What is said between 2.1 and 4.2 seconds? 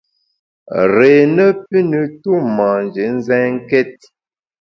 tu manjé nzènkét!